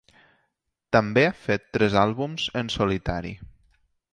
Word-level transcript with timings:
També 0.95 1.25
ha 1.25 1.35
fet 1.43 1.67
tres 1.77 1.99
àlbums 2.07 2.49
en 2.63 2.73
solitari. 2.77 3.35